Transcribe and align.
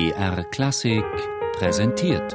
BR 0.00 0.44
Klassik 0.44 1.04
präsentiert. 1.58 2.34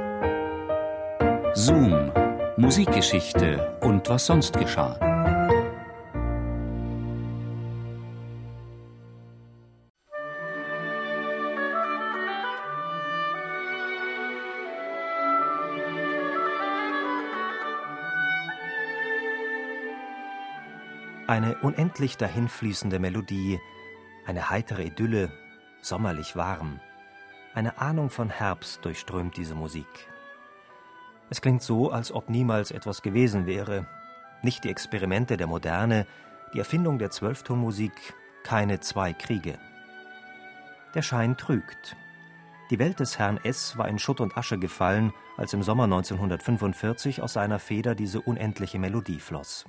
Zoom, 1.56 2.12
Musikgeschichte 2.58 3.80
und 3.82 4.08
was 4.08 4.28
sonst 4.28 4.56
geschah. 4.56 5.00
Eine 21.26 21.58
unendlich 21.64 22.18
dahinfließende 22.18 23.00
Melodie, 23.00 23.60
eine 24.28 24.52
heitere 24.52 24.84
Idylle, 24.84 25.32
sommerlich 25.82 26.36
warm. 26.36 26.80
Eine 27.56 27.78
Ahnung 27.80 28.10
von 28.10 28.30
Herbst 28.30 28.84
durchströmt 28.84 29.38
diese 29.38 29.56
Musik. 29.56 29.88
Es 31.30 31.40
klingt 31.40 31.64
so, 31.64 31.90
als 31.90 32.12
ob 32.12 32.30
niemals 32.30 32.70
etwas 32.70 33.02
gewesen 33.02 33.46
wäre. 33.46 33.88
Nicht 34.44 34.66
die 34.66 34.70
Experimente 34.70 35.38
der 35.38 35.48
Moderne, 35.48 36.06
die 36.54 36.60
Erfindung 36.60 37.00
der 37.00 37.12
Zwölftonmusik, 37.12 37.94
keine 38.44 38.82
zwei 38.82 39.14
Kriege. 39.14 39.58
Der 40.96 41.02
Schein 41.02 41.38
trügt. 41.38 41.96
Die 42.72 42.78
Welt 42.78 43.00
des 43.00 43.18
Herrn 43.20 43.40
S. 43.42 43.78
war 43.78 43.88
in 43.88 44.00
Schutt 44.00 44.20
und 44.20 44.38
Asche 44.38 44.60
gefallen, 44.60 45.14
als 45.38 45.54
im 45.54 45.64
Sommer 45.64 45.86
1945 45.86 47.22
aus 47.22 47.32
seiner 47.32 47.60
Feder 47.60 47.96
diese 47.96 48.20
unendliche 48.20 48.80
Melodie 48.80 49.22
floss. 49.22 49.64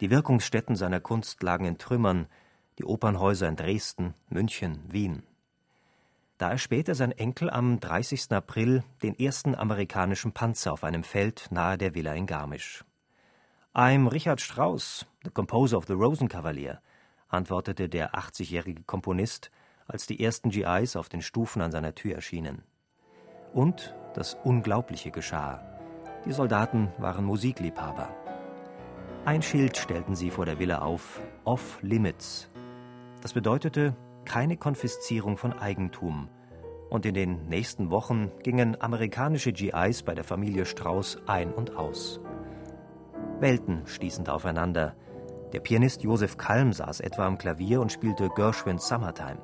Die 0.00 0.10
Wirkungsstätten 0.10 0.76
seiner 0.76 1.00
Kunst 1.00 1.42
lagen 1.42 1.64
in 1.64 1.78
Trümmern, 1.78 2.28
die 2.78 2.84
Opernhäuser 2.84 3.48
in 3.48 3.56
Dresden, 3.56 4.14
München, 4.28 4.84
Wien. 4.88 5.24
Da 6.36 6.50
erspähte 6.50 6.96
sein 6.96 7.12
Enkel 7.12 7.48
am 7.48 7.78
30. 7.78 8.32
April 8.32 8.82
den 9.02 9.16
ersten 9.16 9.54
amerikanischen 9.54 10.32
Panzer 10.32 10.72
auf 10.72 10.82
einem 10.82 11.04
Feld 11.04 11.46
nahe 11.50 11.78
der 11.78 11.94
Villa 11.94 12.12
in 12.14 12.26
Garmisch. 12.26 12.84
I'm 13.72 14.08
Richard 14.08 14.40
Strauss, 14.40 15.06
the 15.22 15.30
composer 15.30 15.76
of 15.76 15.86
the 15.86 15.92
Rosenkavalier, 15.92 16.80
antwortete 17.28 17.88
der 17.88 18.14
80-jährige 18.14 18.82
Komponist, 18.82 19.52
als 19.86 20.06
die 20.06 20.22
ersten 20.22 20.50
GIs 20.50 20.96
auf 20.96 21.08
den 21.08 21.22
Stufen 21.22 21.62
an 21.62 21.70
seiner 21.70 21.94
Tür 21.94 22.16
erschienen. 22.16 22.62
Und 23.52 23.94
das 24.14 24.36
Unglaubliche 24.42 25.12
geschah. 25.12 25.62
Die 26.24 26.32
Soldaten 26.32 26.92
waren 26.98 27.24
Musikliebhaber. 27.24 28.08
Ein 29.24 29.42
Schild 29.42 29.76
stellten 29.76 30.16
sie 30.16 30.30
vor 30.30 30.46
der 30.46 30.58
Villa 30.58 30.80
auf, 30.80 31.20
Off 31.44 31.78
Limits. 31.80 32.48
Das 33.22 33.32
bedeutete 33.32 33.94
keine 34.24 34.56
Konfiszierung 34.56 35.36
von 35.36 35.52
Eigentum. 35.52 36.28
Und 36.90 37.06
in 37.06 37.14
den 37.14 37.48
nächsten 37.48 37.90
Wochen 37.90 38.30
gingen 38.42 38.80
amerikanische 38.80 39.52
GIs 39.52 40.02
bei 40.02 40.14
der 40.14 40.24
Familie 40.24 40.66
Strauß 40.66 41.18
ein 41.26 41.52
und 41.52 41.76
aus. 41.76 42.20
Welten 43.40 43.86
stießen 43.86 44.28
aufeinander. 44.28 44.94
Der 45.52 45.60
Pianist 45.60 46.02
Josef 46.02 46.36
Kalm 46.36 46.72
saß 46.72 47.00
etwa 47.00 47.26
am 47.26 47.38
Klavier 47.38 47.80
und 47.80 47.92
spielte 47.92 48.28
Gershwins 48.28 48.88
Summertime. 48.88 49.40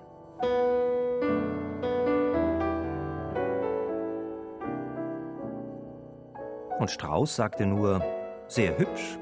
Und 6.78 6.91
Strauß 6.91 7.36
sagte 7.36 7.67
nur, 7.67 8.03
sehr 8.48 8.78
hübsch, 8.78 9.19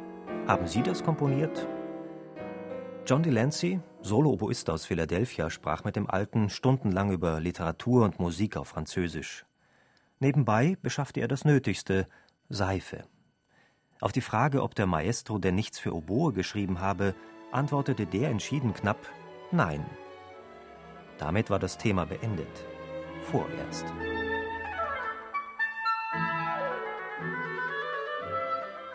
haben 0.47 0.67
Sie 0.67 0.83
das 0.83 1.03
komponiert? 1.03 1.67
John 3.09 3.23
Delancey, 3.23 3.81
Solo-Oboist 4.03 4.69
aus 4.69 4.85
Philadelphia, 4.85 5.49
sprach 5.49 5.83
mit 5.83 5.97
dem 5.97 6.11
Alten 6.11 6.51
stundenlang 6.51 7.11
über 7.11 7.41
Literatur 7.41 8.05
und 8.05 8.21
Musik 8.21 8.59
auf 8.59 8.69
Französisch. 8.69 9.47
Nebenbei 10.19 10.77
beschaffte 10.83 11.21
er 11.21 11.29
das 11.29 11.47
Nötigste, 11.47 12.07
Seife. 12.51 13.05
Auf 14.03 14.13
die 14.13 14.21
Frage, 14.21 14.63
ob 14.63 14.75
der 14.75 14.85
Maestro 14.85 15.39
denn 15.39 15.55
nichts 15.55 15.79
für 15.79 15.95
Oboe 15.95 16.35
geschrieben 16.35 16.81
habe, 16.81 17.15
antwortete 17.51 18.05
der 18.05 18.29
entschieden 18.29 18.75
knapp 18.75 18.99
Nein. 19.53 19.87
Damit 21.17 21.49
war 21.49 21.59
das 21.59 21.79
Thema 21.79 22.05
beendet. 22.05 22.67
Vorerst. 23.23 23.87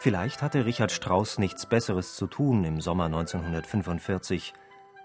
Vielleicht 0.03 0.41
hatte 0.41 0.66
Richard 0.66 0.91
Strauss 0.91 1.40
nichts 1.40 1.66
Besseres 1.66 2.18
zu 2.18 2.28
tun 2.28 2.66
im 2.66 2.81
Sommer 2.81 3.06
1945 3.06 4.53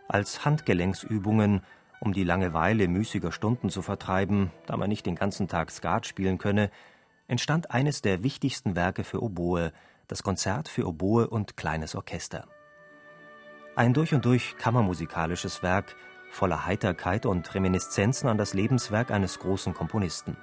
als 0.09 0.45
Handgelenksübungen, 0.45 1.63
um 2.01 2.13
die 2.13 2.25
Langeweile 2.25 2.89
müßiger 2.89 3.31
Stunden 3.31 3.71
zu 3.71 3.81
vertreiben, 3.81 4.51
da 4.67 4.77
man 4.77 4.89
nicht 4.89 5.07
den 5.07 5.15
ganzen 5.15 5.47
Tag 5.47 5.71
Skat 5.71 6.05
spielen 6.05 6.39
könne, 6.39 6.73
entstand 7.29 7.71
eines 7.71 8.03
der 8.03 8.25
wichtigsten 8.25 8.75
Werke 8.75 9.05
für 9.05 9.23
Oboe, 9.23 9.71
das 10.09 10.25
Konzert 10.25 10.69
für 10.69 10.85
Oboe 10.85 11.29
und 11.29 11.57
kleines 11.57 11.95
Orchester. 11.95 12.49
Ein 13.77 13.95
durch 13.95 14.15
und 14.15 14.25
durch 14.25 14.57
kammermusikalisches 14.57 15.63
Werk, 15.63 15.95
voller 16.33 16.67
Heiterkeit 16.67 17.25
und 17.25 17.55
Reminiszenzen 17.55 18.29
an 18.29 18.37
das 18.37 18.53
Lebenswerk 18.53 19.13
eines 19.13 19.39
großen 19.39 19.75
Komponisten. 19.75 20.37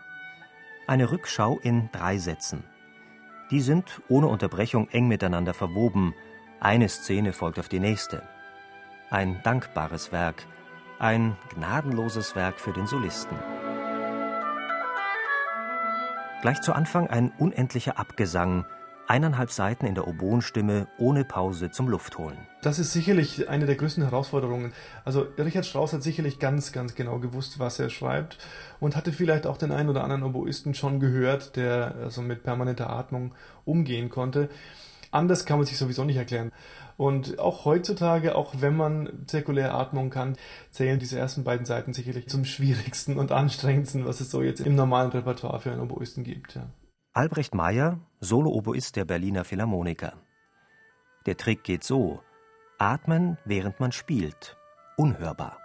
Eine 0.88 1.12
Rückschau 1.12 1.60
in 1.62 1.90
drei 1.92 2.18
Sätzen– 2.20 2.64
die 3.52 3.62
sind 3.62 4.02
ohne 4.08 4.28
Unterbrechung 4.28 4.90
eng 4.90 5.08
miteinander 5.08 5.54
verwoben. 5.54 6.14
Eine 6.60 6.90
Szene 6.90 7.34
folgt 7.34 7.60
auf 7.60 7.70
die 7.70 7.80
nächste. 7.80 8.24
Ein 9.10 9.42
dankbares 9.44 10.12
Werk, 10.12 10.46
ein 11.00 11.36
gnadenloses 11.54 12.36
Werk 12.36 12.60
für 12.60 12.74
den 12.74 12.88
Solisten. 12.88 13.38
Gleich 16.42 16.62
zu 16.62 16.74
Anfang 16.74 17.08
ein 17.08 17.32
unendlicher 17.38 17.98
Abgesang, 17.98 18.66
eineinhalb 19.08 19.52
Seiten 19.52 19.86
in 19.86 19.96
der 19.96 20.08
Oboenstimme 20.08 20.88
ohne 20.98 21.24
Pause 21.26 21.72
zum 21.72 21.88
Luftholen. 21.88 22.38
Das 22.62 22.80
ist 22.80 22.94
sicherlich 22.94 23.50
eine 23.50 23.66
der 23.66 23.76
größten 23.76 24.04
Herausforderungen. 24.04 24.74
Also 25.04 25.28
Richard 25.38 25.66
Strauss 25.66 25.94
hat 25.94 26.04
sicherlich 26.04 26.40
ganz, 26.40 26.72
ganz 26.72 26.96
genau 26.96 27.20
gewusst, 27.20 27.60
was 27.60 27.80
er 27.80 27.90
schreibt 27.90 28.38
und 28.80 28.96
hatte 28.96 29.12
vielleicht 29.12 29.48
auch 29.48 29.58
den 29.58 29.72
einen 29.72 29.90
oder 29.90 30.04
anderen 30.04 30.24
Oboisten 30.24 30.74
schon 30.74 31.00
gehört, 31.00 31.56
der 31.56 31.96
also 32.04 32.22
mit 32.22 32.44
permanenter 32.44 32.90
Atmung 32.90 33.34
umgehen 33.66 34.10
konnte. 34.10 34.50
Anders 35.12 35.46
kann 35.46 35.60
man 35.60 35.66
sich 35.66 35.78
sowieso 35.78 36.04
nicht 36.04 36.18
erklären. 36.18 36.52
Und 36.98 37.40
auch 37.40 37.66
heutzutage, 37.66 38.36
auch 38.36 38.56
wenn 38.60 38.76
man 38.76 39.26
zirkulär 39.28 39.74
Atmung 39.74 40.10
kann, 40.10 40.38
zählen 40.72 41.00
diese 41.00 41.20
ersten 41.20 41.44
beiden 41.44 41.66
Seiten 41.66 41.94
sicherlich 41.94 42.28
zum 42.28 42.46
schwierigsten 42.46 43.18
und 43.18 43.32
anstrengendsten, 43.32 44.06
was 44.06 44.22
es 44.22 44.32
so 44.32 44.42
jetzt 44.42 44.62
im 44.62 44.76
normalen 44.76 45.12
Repertoire 45.12 45.60
für 45.60 45.72
einen 45.72 45.82
Oboisten 45.82 46.24
gibt. 46.24 46.56
Ja. 46.56 46.68
Albrecht 47.18 47.56
Meyer, 47.56 47.98
Solo-Oboist 48.20 48.98
der 48.98 49.06
Berliner 49.06 49.46
Philharmoniker. 49.46 50.18
Der 51.26 51.38
Trick 51.38 51.64
geht 51.64 51.86
so: 51.86 52.22
Atmen, 52.78 53.38
während 53.46 53.80
man 53.80 53.94
spielt. 53.94 54.58
Unhörbar. 54.98 55.58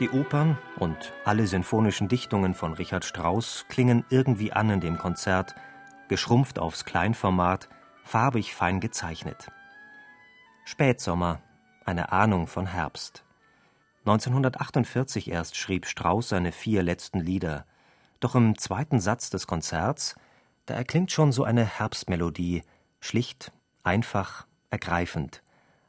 Die 0.00 0.10
Opern 0.10 0.58
und 0.78 1.14
alle 1.24 1.46
sinfonischen 1.46 2.08
Dichtungen 2.08 2.52
von 2.52 2.74
Richard 2.74 3.06
Strauss 3.06 3.64
klingen 3.70 4.04
irgendwie 4.10 4.52
an 4.52 4.68
in 4.68 4.80
dem 4.80 4.98
Konzert, 4.98 5.54
geschrumpft 6.08 6.58
aufs 6.58 6.84
Kleinformat, 6.84 7.68
farbig 8.04 8.54
fein 8.54 8.80
gezeichnet. 8.80 9.50
Spätsommer, 10.64 11.40
eine 11.84 12.12
Ahnung 12.12 12.46
von 12.46 12.66
Herbst. 12.66 13.24
1948 14.00 15.30
erst 15.30 15.56
schrieb 15.56 15.86
Strauss 15.86 16.30
seine 16.30 16.52
vier 16.52 16.82
letzten 16.82 17.20
Lieder, 17.20 17.66
doch 18.20 18.34
im 18.34 18.58
zweiten 18.58 19.00
Satz 19.00 19.30
des 19.30 19.46
Konzerts, 19.46 20.16
da 20.66 20.74
erklingt 20.74 21.12
schon 21.12 21.32
so 21.32 21.44
eine 21.44 21.64
Herbstmelodie, 21.64 22.62
schlicht, 23.00 23.52
einfach, 23.82 24.46
ergreifend. 24.70 25.42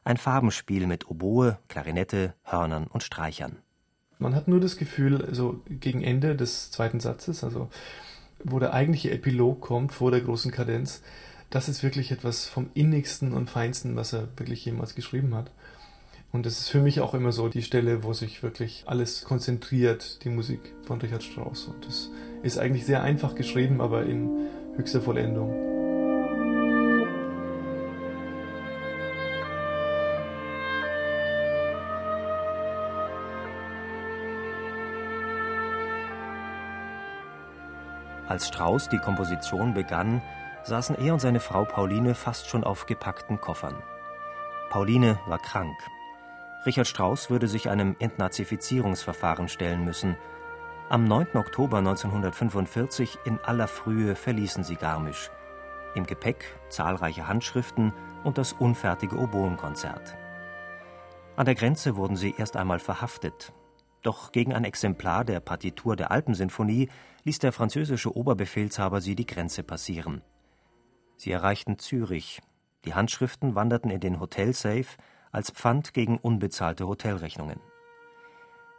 Ein 0.04 0.16
Farbenspiel 0.16 0.86
mit 0.86 1.10
Oboe, 1.10 1.58
Klarinette, 1.68 2.34
Hörnern 2.42 2.86
und 2.86 3.02
Streichern. 3.02 3.58
Man 4.18 4.34
hat 4.34 4.48
nur 4.48 4.60
das 4.60 4.76
Gefühl, 4.76 5.24
also 5.24 5.62
gegen 5.68 6.02
Ende 6.02 6.36
des 6.36 6.70
zweiten 6.70 7.00
Satzes, 7.00 7.42
also 7.42 7.68
wo 8.44 8.58
der 8.58 8.74
eigentliche 8.74 9.10
Epilog 9.10 9.60
kommt 9.60 9.92
vor 9.92 10.10
der 10.10 10.20
großen 10.20 10.50
Kadenz, 10.50 11.02
das 11.50 11.68
ist 11.68 11.82
wirklich 11.82 12.12
etwas 12.12 12.46
vom 12.46 12.70
innigsten 12.74 13.32
und 13.32 13.50
feinsten, 13.50 13.96
was 13.96 14.12
er 14.12 14.28
wirklich 14.36 14.64
jemals 14.64 14.94
geschrieben 14.94 15.34
hat. 15.34 15.50
Und 16.32 16.46
das 16.46 16.60
ist 16.60 16.68
für 16.68 16.80
mich 16.80 17.00
auch 17.00 17.12
immer 17.14 17.32
so 17.32 17.48
die 17.48 17.62
Stelle, 17.62 18.04
wo 18.04 18.12
sich 18.12 18.42
wirklich 18.42 18.84
alles 18.86 19.24
konzentriert, 19.24 20.24
die 20.24 20.28
Musik 20.28 20.60
von 20.86 21.00
Richard 21.00 21.24
Strauss. 21.24 21.64
Und 21.64 21.84
das 21.86 22.10
ist 22.42 22.58
eigentlich 22.58 22.86
sehr 22.86 23.02
einfach 23.02 23.34
geschrieben, 23.34 23.80
aber 23.80 24.06
in 24.06 24.46
höchster 24.76 25.00
Vollendung. 25.00 25.79
Als 38.30 38.46
Strauss 38.46 38.88
die 38.88 38.98
Komposition 38.98 39.74
begann, 39.74 40.22
saßen 40.62 40.96
er 41.04 41.14
und 41.14 41.18
seine 41.18 41.40
Frau 41.40 41.64
Pauline 41.64 42.14
fast 42.14 42.48
schon 42.48 42.62
auf 42.62 42.86
gepackten 42.86 43.40
Koffern. 43.40 43.74
Pauline 44.68 45.18
war 45.26 45.40
krank. 45.40 45.76
Richard 46.64 46.86
Strauss 46.86 47.28
würde 47.28 47.48
sich 47.48 47.68
einem 47.68 47.96
Entnazifizierungsverfahren 47.98 49.48
stellen 49.48 49.84
müssen. 49.84 50.16
Am 50.90 51.08
9. 51.08 51.34
Oktober 51.34 51.78
1945 51.78 53.18
in 53.24 53.40
aller 53.40 53.66
Frühe 53.66 54.14
verließen 54.14 54.62
sie 54.62 54.76
Garmisch. 54.76 55.32
Im 55.96 56.06
Gepäck 56.06 56.56
zahlreiche 56.68 57.26
Handschriften 57.26 57.92
und 58.22 58.38
das 58.38 58.52
unfertige 58.52 59.18
Oboenkonzert. 59.18 60.16
An 61.34 61.46
der 61.46 61.56
Grenze 61.56 61.96
wurden 61.96 62.14
sie 62.14 62.36
erst 62.38 62.56
einmal 62.56 62.78
verhaftet. 62.78 63.52
Doch 64.02 64.32
gegen 64.32 64.54
ein 64.54 64.64
Exemplar 64.64 65.24
der 65.24 65.40
Partitur 65.40 65.96
der 65.96 66.10
Alpensinfonie 66.10 66.88
ließ 67.24 67.38
der 67.38 67.52
französische 67.52 68.16
Oberbefehlshaber 68.16 69.00
sie 69.00 69.14
die 69.14 69.26
Grenze 69.26 69.62
passieren. 69.62 70.22
Sie 71.16 71.30
erreichten 71.30 71.78
Zürich. 71.78 72.40
Die 72.86 72.94
Handschriften 72.94 73.54
wanderten 73.54 73.90
in 73.90 74.00
den 74.00 74.20
Hotelsafe 74.20 74.96
als 75.32 75.50
Pfand 75.50 75.92
gegen 75.92 76.16
unbezahlte 76.16 76.86
Hotelrechnungen. 76.86 77.60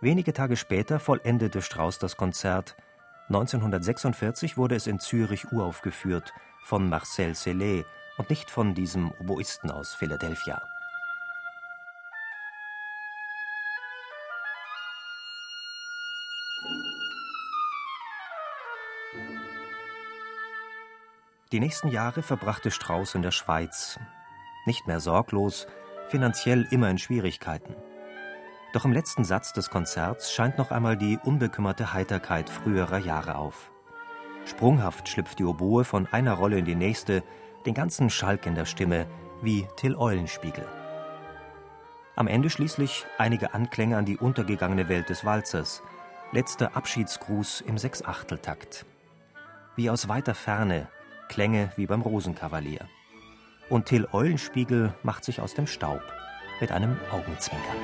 Wenige 0.01 0.33
Tage 0.33 0.57
später 0.57 1.00
vollendete 1.00 1.62
Strauss 1.62 2.00
das 2.00 2.18
Konzert. 2.18 2.75
1946 3.29 4.57
wurde 4.57 4.75
es 4.75 4.88
in 4.88 5.00
Zürich 5.00 5.51
uraufgeführt 5.51 6.33
von 6.63 6.89
Marcel 6.89 7.35
Sellet 7.35 7.85
und 8.18 8.31
nicht 8.31 8.50
von 8.50 8.73
diesem 8.73 9.12
Oboisten 9.19 9.69
aus 9.69 9.94
Philadelphia. 9.94 10.59
Die 21.51 21.59
nächsten 21.59 21.89
Jahre 21.89 22.24
verbrachte 22.24 22.71
Strauß 22.71 23.15
in 23.15 23.24
der 23.24 23.31
Schweiz. 23.31 24.00
Nicht 24.65 24.88
mehr 24.88 25.01
sorglos, 25.01 25.68
finanziell 26.07 26.65
immer 26.71 26.89
in 26.89 26.98
Schwierigkeiten. 26.98 27.75
Doch 28.71 28.86
im 28.86 28.94
letzten 28.94 29.25
Satz 29.25 29.51
des 29.51 29.69
Konzerts 29.69 30.31
scheint 30.31 30.57
noch 30.57 30.71
einmal 30.71 30.95
die 30.95 31.19
unbekümmerte 31.21 31.92
Heiterkeit 31.92 32.50
früherer 32.50 33.00
Jahre 33.00 33.36
auf. 33.36 33.69
Sprunghaft 34.45 35.09
schlüpft 35.09 35.39
die 35.39 35.44
Oboe 35.44 35.83
von 35.83 36.07
einer 36.07 36.36
Rolle 36.36 36.57
in 36.57 36.65
die 36.65 36.75
nächste, 36.75 37.21
den 37.65 37.74
ganzen 37.74 38.09
Schalk 38.09 38.45
in 38.45 38.56
der 38.56 38.65
Stimme, 38.65 39.06
wie 39.42 39.68
Till 39.75 39.97
Eulenspiegel. 39.97 40.65
Am 42.15 42.27
Ende 42.27 42.50
schließlich 42.50 43.06
einige 43.18 43.54
Anklänge 43.54 43.97
an 43.97 44.06
die 44.06 44.18
untergegangene 44.18 44.88
Welt 44.88 45.09
des 45.09 45.25
Walzers, 45.25 45.83
letzter 46.31 46.77
Abschiedsgruß 46.77 47.59
im 47.59 47.77
Sechsachteltakt. 47.77 48.86
Wie 49.75 49.89
aus 49.89 50.07
weiter 50.07 50.33
Ferne 50.33 50.88
Klänge 51.31 51.72
wie 51.78 51.88
beim 51.88 52.01
Rosenkavalier. 52.01 52.89
Und 53.69 53.86
Till 53.86 54.06
Eulenspiegel 54.12 54.94
macht 55.01 55.24
sich 55.24 55.39
aus 55.39 55.54
dem 55.54 55.66
Staub 55.66 56.01
mit 56.60 56.74
einem 56.74 56.98
Augenzwinkern. 57.10 57.78